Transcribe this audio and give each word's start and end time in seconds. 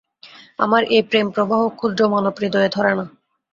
আমার 0.59 0.81
এ 0.89 0.99
প্রেম-প্রবাহ 1.09 1.61
ক্ষুদ্র 1.71 2.01
মানব-হৃদয়ে 2.13 2.69
ধরে 2.69 2.91
না। 2.95 3.05